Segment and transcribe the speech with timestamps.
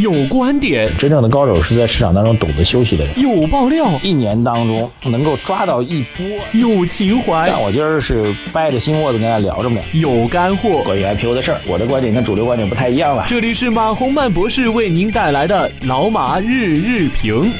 [0.00, 3.18] 有观点，真正的高手是在市场当中懂得休息的人。
[3.20, 6.24] 有爆料，一年当中能够抓到一波。
[6.52, 9.80] 有情怀，但我今儿是掰着心窝子跟大家聊着呢。
[9.92, 13.24] 有干货，关于 IPO 的事儿，我的观点跟主流观点不太一样了。
[13.26, 17.50] 这里是马洪曼博士为您带来的老马日日评。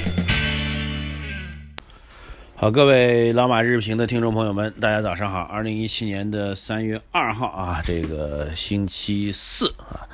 [2.54, 5.40] 好，各位老马日评的听众朋友们，大家早上好。
[5.40, 10.06] 二零一七年的三月二号啊，这个星期四啊，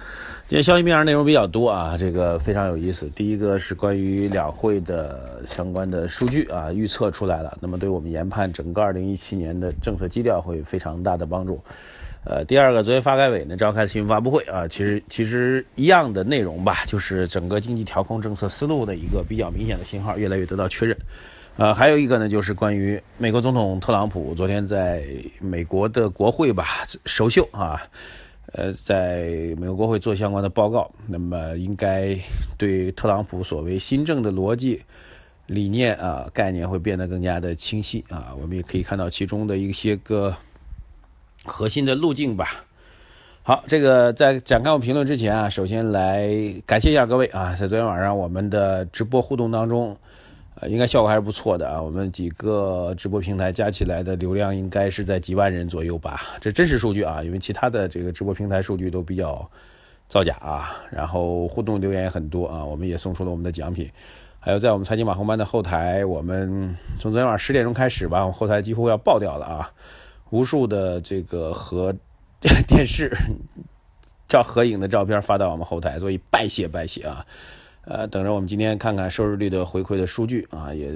[0.46, 3.08] 今天消息面上内容比较多啊，这个非常有意思。
[3.14, 11.58] 第一个是关于两会的相关的数据啊，预测出来了，那么对我们研判整个二零一七年的政策基调会非常大的帮助。
[12.24, 20.94] 呃，第二个，昨天发改委呢召开新闻发布会啊，其实其实一样的内容吧，就是整个经济调控政策思路的一个比较明显的信号，越来越得到确认。
[21.56, 25.04] 呃，还有一个呢，就是关于美国总统特朗普昨天在
[25.40, 26.66] 美国的国会吧
[27.06, 27.80] 首秀啊，
[28.56, 32.16] 呃，在美国国会做相关的报告，那么应该
[32.56, 34.80] 对特朗普所谓新政的逻辑、
[35.48, 40.36] 理念啊概念会变得更加的清晰啊，我们也可以看到其中的一些个
[41.44, 42.64] 核心的路径吧。
[43.42, 46.32] 好，这个在展开我评论之前啊，首先来
[46.64, 49.96] 感谢一下各位啊，在昨天晚上我们的直播互动当中。
[50.60, 51.82] 呃，应该效果还是不错的啊。
[51.82, 57.22] 我们几个直播平台加起来的流量应该是在几万人左右吧，这真实数据啊。
[57.22, 59.50] 因为其他的这个直播平台数据都比较
[60.08, 60.76] 造假啊。
[60.90, 63.90] 然后互动留言也很多啊，我们也送出了我们的奖品。
[64.38, 69.72] 还有在我们财经马红班的后台，我们从昨天晚上十点钟开始吧，我们后台几乎要爆掉了啊，
[70.28, 71.94] 无数的这个和
[72.68, 73.10] 电视
[74.28, 77.24] 照合影的照片发到我们后台，所以拜谢拜谢啊。
[77.86, 80.90] 呃，等着我们今天看看收视率的回馈的数据啊，也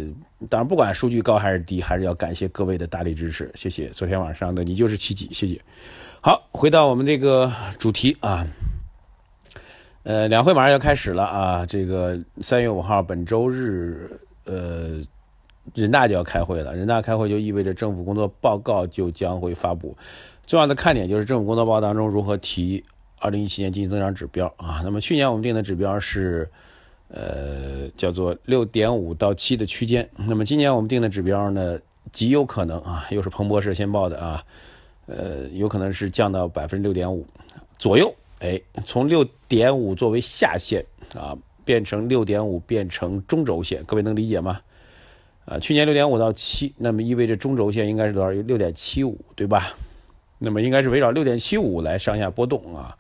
[0.49, 3.89] 当然不管数据高还是低，还是要感谢各位的大力支持，谢谢。
[3.89, 5.61] 昨天晚上的你就是奇迹，谢谢。
[6.23, 8.47] 好，回到我们这个主题啊，
[10.05, 14.11] 呃，两会马上要开始了啊，这个三月五号本周日，
[14.45, 15.03] 呃，
[15.75, 19.95] 人大就要开会了，人大开会就意味着政府工作报告就将会发布，
[20.47, 22.83] 重要的看点就是政府工作报告当中如何提
[23.19, 24.81] 二零一七年经济增长指标啊。
[24.83, 26.49] 那么去年我们定的指标是。
[27.09, 30.09] 呃，叫做六点五到七的区间。
[30.17, 31.79] 那么今年我们定的指标呢，
[32.13, 34.45] 极有可能啊，又是彭博社先报的啊，
[35.07, 37.27] 呃，有可能是降到百分之六点五
[37.79, 38.15] 左右。
[38.41, 44.61] 哎，从六点五作为下限啊，变成六点五变成中轴线，各位能理解吗？
[45.47, 48.31] 啊，去年六点五到七，那么意味着中轴线应该是多少？
[48.31, 49.77] 六点七五，对吧？
[50.39, 52.97] 那么应该是围绕六点七五来上下波动啊。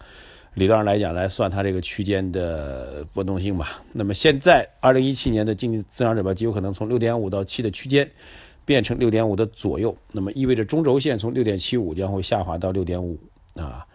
[0.58, 3.80] 理论上来讲，来算它这个区间的波动性吧。
[3.92, 8.10] 那么现在，二零一七年的经济增长指标极有可能从六点五到七的区间，
[8.64, 9.96] 变成六点五的左右。
[10.10, 13.16] 那么意味着中轴线从六点七五将会下滑到六点五
[13.54, 13.86] 啊。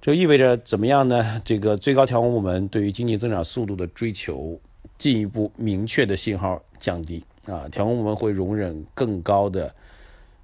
[0.00, 1.40] 这意味着怎么样呢？
[1.44, 4.60] 这个最高调控部门对于经济增长速度的追求
[4.98, 7.66] 进一步明确的信号降低啊。
[7.70, 9.74] 调控部门会容忍更高的，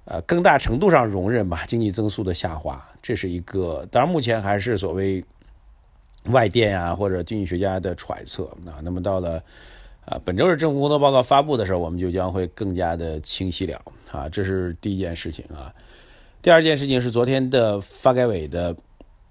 [0.05, 2.83] 呃，更大程度上容忍吧经济增速的下滑。
[2.99, 5.23] 这是一个，当然目前还是所谓。
[6.25, 9.41] 外电啊，或者经济学家的揣测啊，那么到了
[10.05, 15.73] 啊本周日政府工作报告发布的时候，我们就将会更加的清晰了啊，这是第一件事情啊。
[16.41, 18.75] 第二件事情是昨天的发改委的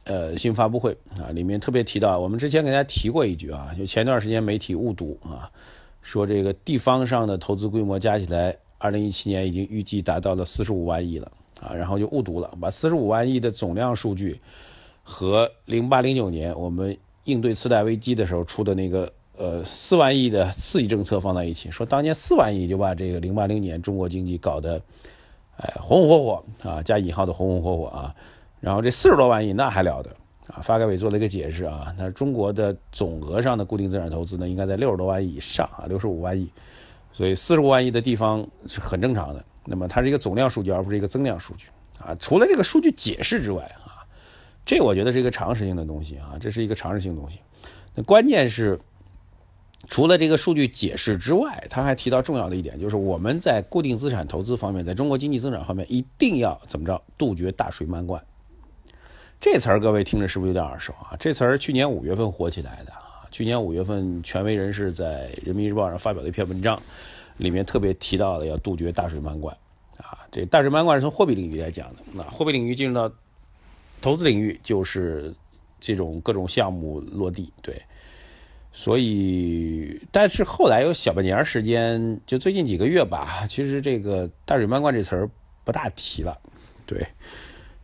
[0.04, 5.50] 呃新发布会啊，里面特别提到，我们之前给大家提过一句啊，就前段时间媒体误读啊，
[6.00, 11.30] 说这个地方上的投资规模加起来，二零一七年已经预计达到了四十五万亿了
[11.60, 14.40] 啊，然后就误读了，把四十五万亿的总量数据。
[15.08, 24.82] 和零八零九年我们应对次贷危机的时候出的那个呃四万亿的刺激政策放在一起，说当年四万亿就把这个零八零年中国经济搞得
[25.58, 28.12] 哎红红火火啊加引号的红红火火啊，
[28.58, 30.10] 然后这四十多万亿那还了得
[30.48, 30.58] 啊？
[30.60, 36.50] 发改委做了一个解释啊，那中国的总额上的固定资产投资呢应该在六十多万亿以上啊，六十五万亿，
[37.12, 39.44] 所以四十五万亿的地方是很正常的。
[39.64, 41.66] 那么它是一个总量数据，而不是一个增量数据
[41.96, 42.12] 啊。
[42.18, 43.85] 除了这个数据解释之外啊。
[44.66, 47.38] 这我觉得是一个常识性的东西啊，这是一个常识性东西。
[47.94, 48.76] 那关键是，
[49.88, 58.20] 除了这个数据解释之外，他还提到重要的一点，就是我们在固定资产投资方面，在中国经济增长方面，一定要怎么着，杜绝大水漫灌。
[59.40, 61.14] 这词儿各位听着是不是有点耳熟啊？
[61.20, 66.76] 这词儿去年五月份火起来的啊，去年五月份权威人士在人民日报上发表了一篇文章，
[67.36, 69.56] 里面特别提到了要杜绝大水漫灌
[69.98, 70.26] 啊。
[70.32, 73.08] 这大水漫灌是从货币领域来讲的，那货币领域进入到。
[74.06, 75.34] 投资领域就是
[75.80, 77.82] 这种各种项目落地，对，
[78.72, 85.28] 所以但是后来有小半年时间，就最近几个月吧， 其实这个“大水漫灌”这词儿
[85.64, 86.38] 不大提了，
[86.86, 87.04] 对，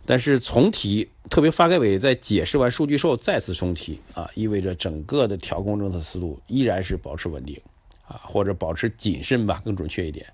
[0.06, 7.60] 但是重提，特别发改委在解释完数据后再次重提啊，意味着整个的调控政策思路依然是保持稳定
[8.06, 10.24] 啊，或者保持谨慎吧，更准确一点。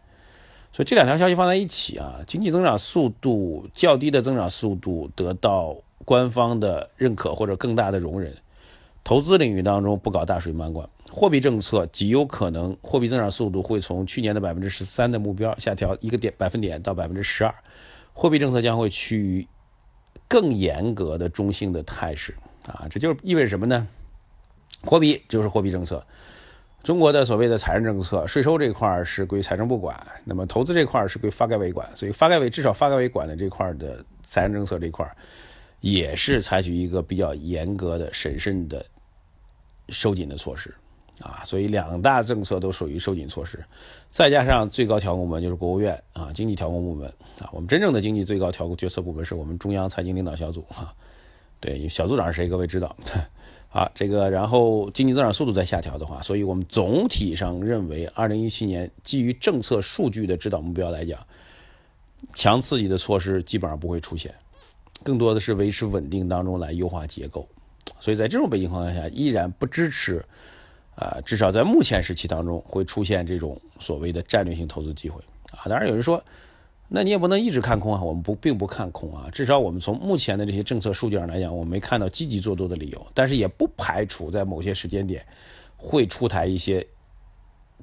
[0.73, 8.37] 所以这两条消息放在一起啊，经济增长速度较低的增长速度得到官方的认可或者更大的容忍，
[9.03, 17.55] 投资领域当中不搞大水漫灌，货币政策极有可能货币增长速度会从去年的百分之十三的目标下调一个点百分点到百分之十二，
[18.13, 19.47] 货币政策将会趋于
[20.29, 22.35] 更严格的中性的态势
[22.67, 23.89] 啊，这就意味着什么呢？
[24.83, 26.07] 货币就是货币政策。
[26.89, 29.95] 中国的所谓的财政政策，税收这块是归财政部管，
[30.25, 35.07] 那么投资这块是归发改委管，所以发改委至少发改委管的这块的财政政策这块，
[35.81, 38.83] 也是采取一个比较严格的、审慎的
[39.91, 40.75] 收紧的措施
[41.21, 43.63] 啊，所以两大政策都属于收紧措施，
[44.09, 47.07] 再加上最高调控部门就是国务院啊，经济调控部门
[47.39, 50.95] 啊，我们真正的经济最高调控决策部门是我们中央财经领导小组啊，
[51.61, 52.49] 对，小组长是谁？
[52.49, 52.97] 各位知道。
[53.71, 61.19] 啊，这个然后经济增长速度在下调的话，所以我们总体上认为，二零一七年基于政策数据的指导目标来讲，
[62.35, 64.35] 强刺激的措施基本上不会出现，
[65.05, 67.47] 更多的是维持稳定当中来优化结构。
[68.01, 70.25] 所以在这种背景情况下，依然不支持，
[70.95, 75.65] 啊，至少在目前时期当中会出现这种所谓的战略性投资机会啊。
[75.67, 76.23] 当然有人说。
[76.91, 83.07] 那你也不能一直看空啊，我们不并不看空啊，至少我们从目前的这些政策数据上来讲，我没看到积极做多的理由。
[83.13, 85.23] 但是也不排除在某些时间点
[85.77, 86.87] 会出台一些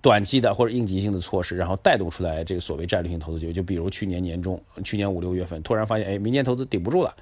[0.01, 3.53] 短期的或者应急性的措施，然后带动出来这个所谓战略性投资机会。
[3.53, 7.13] 就比如去年年中、去年五六月份，突然发现，哎，明年投资顶不住了，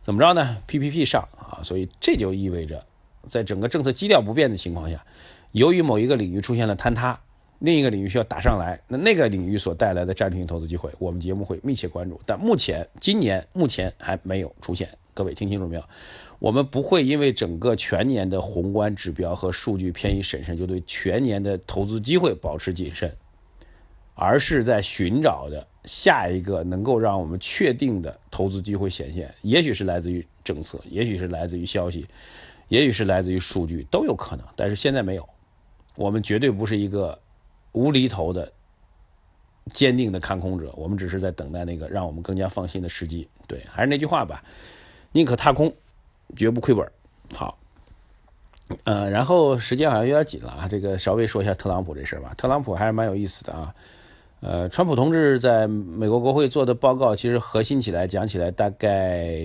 [0.00, 2.86] 怎么着呢？PPP 上啊，所以这就意味着，
[3.28, 5.04] 在整个政策基调不变的情况下，
[5.50, 7.18] 由于某一个领域出现了坍塌。
[7.64, 12.20] 另一个领域需要打上来，那那个领域所带来的战略性投资机会，我们节目会密切关注。
[12.26, 15.84] 但目前今年目前还没有出现，各位听清楚没有？
[16.40, 23.14] 我们不会因为整个全年的宏观指标和数据偏于审慎，就对全年的投资机会保持谨慎，
[24.14, 29.32] 而是在寻找的下一个能够让我们确定的投资机会显现。
[29.42, 32.08] 也许是来自于政策，也许是来自于消息，
[32.66, 34.44] 也许是来自于数据，都有可能。
[34.56, 35.28] 但是现在没有，
[35.94, 37.16] 我们绝对不是一个。
[37.72, 38.52] 无厘头的、
[39.72, 43.28] 坚定的看空者，我们只是在等待那个让我们更加放心的时机。
[43.46, 44.42] 对，还是那句话吧，
[45.12, 45.74] 宁可踏空，
[46.36, 46.90] 绝不亏本。
[47.34, 47.58] 好，
[48.84, 52.34] 呃，然后时间好像有点紧了啊，这个稍微说一下特朗普这事儿吧。
[52.36, 53.74] 特朗普还是蛮有意思的啊。
[54.44, 59.38] 呃，川普同志在美国国会做的报告，其实核心起来讲起来，大概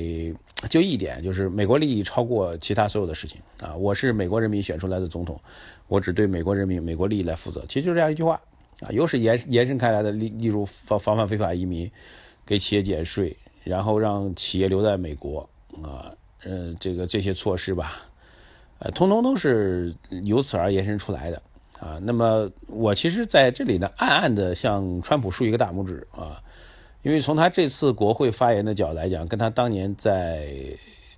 [0.71, 3.75] 就一点，就是美国利益超过其他所有的事情啊。
[3.75, 5.39] 我是美国人民选出来的总统，
[5.87, 7.63] 我只对美国人民、美国利益来负责。
[7.69, 8.41] 其实就这样一句话
[8.81, 11.91] 啊，又是延延伸开来的，例例如防防范非法移民，
[12.43, 15.47] 给企业减税，然后让企业留在美国
[15.83, 16.11] 啊，
[16.43, 18.01] 嗯，这个这些措施吧，
[18.79, 21.39] 呃，通通都是由此而延伸出来的。
[21.79, 26.41] 啊，那么我其实在这里呢，暗暗的向川普竖一个大拇指啊，
[27.03, 30.47] 因为从他这次国会发言的角度来讲，跟他当年在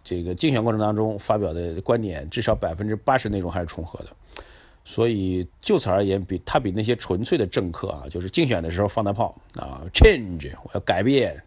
[0.03, 4.09] 这个竞选过程当中发表的观点，至少百分之八十内容还是重合的，
[4.83, 11.41] 所以就此而言，比他比那些纯粹的政客啊，就是竞选的时候放大炮啊，change，我要改变，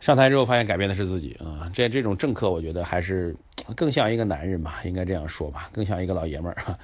[0.00, 3.36] 上台之后发现改变的是自己啊，这这种政客，我觉得还是
[3.76, 6.76] 更像一个男人吧，应该这样说吧，更像一个老爷们儿。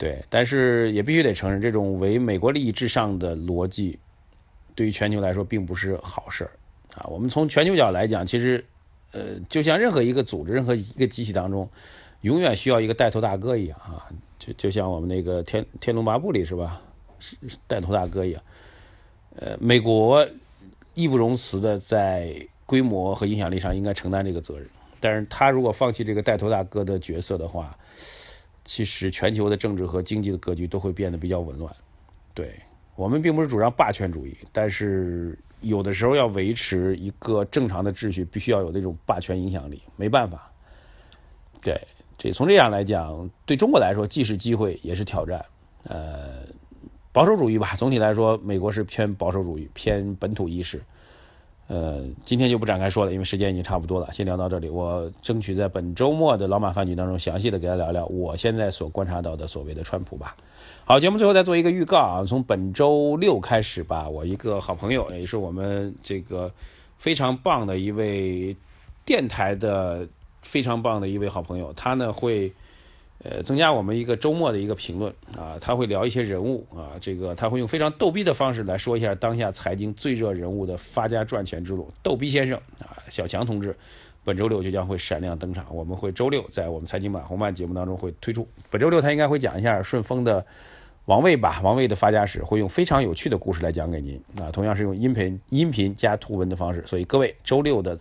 [0.00, 3.98] 对，但是也必须得承认，这种为美国利益至上的逻辑，
[4.74, 6.50] 对于全球来说并不是好事儿
[6.94, 7.04] 啊。
[7.10, 8.64] 我们从全球角来讲，其实，
[9.12, 11.68] 呃，就像任何一个组织、任何一个机器当中，
[12.22, 14.08] 永远需要一个带头大哥一样啊。
[14.38, 16.80] 就就像我们那个《天天龙八部》里是吧，
[17.18, 18.42] 是带头大哥一样。
[19.36, 20.26] 呃，美国
[20.94, 24.66] 义不容辞的在规模和影响力上应该承担这个责任，
[24.98, 27.76] 但是他如果放弃这个带头大哥的角色的话，
[28.70, 31.74] 其实全球的政治和经济的格局都会变得比较紊乱。
[32.32, 32.54] 对
[32.94, 39.82] 我们并不是主张霸权主义，但是有的时候要维持一个正常的秩序，必须要有那种霸权影响力。
[39.96, 40.52] 没办法。
[41.60, 41.76] 对，
[42.16, 45.44] 这从这样来讲，对中国来说既是机会也是挑战。
[45.82, 46.44] 呃，
[47.10, 50.80] 保守主义吧，总体来说，美国是偏保守主义，偏本土意识。
[51.70, 54.68] 呃，今天就不展开说了，因为时间已经差不多了，先聊到这里。
[54.68, 60.36] 我争取在本周末的老马饭局当中，详细的给大家聊聊我现在所观察到的所谓的川普吧。
[60.84, 66.50] 好，节目最后再做一个预告啊，从本周六开始吧，我一个好朋友，也是我们这个
[66.98, 68.56] 非常棒的一位
[69.04, 70.04] 电台的
[70.42, 72.52] 非常棒的一位好朋友，他呢会
[73.22, 81.92] 呃，增加我们一个周末的一个评论啊，他会聊一些人物啊，这个他会用非常逗逼的方式来说一下当下财经最热人物的发家赚钱之路。
[82.02, 83.76] 逗逼先生啊，小强同志，
[84.24, 85.66] 本周六就将会闪亮登场。
[85.74, 88.48] 我们会周六在我们财经版红漫节目当中会推出。
[88.70, 90.46] 本周六他应该会讲一下顺丰的
[91.04, 97.98] 王卫吧，王卫的发家史，会用非常有趣的故事来讲给您啊，同样是用音频音频加图文的方式，所以各位周六的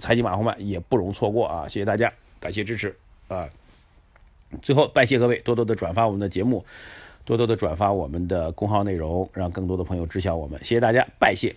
[0.00, 1.68] 财经版红漫也不容错过啊！
[1.68, 2.96] 谢谢大家，感谢支持
[3.28, 3.48] 啊！
[4.62, 6.64] 最后，拜谢各位多多的转发我们的节目，
[7.24, 10.58] 多多的转发我们的公号内容，让更多的朋友知晓我们。
[10.62, 11.54] 谢谢大家，拜谢。